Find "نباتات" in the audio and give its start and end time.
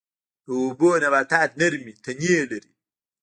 1.03-1.49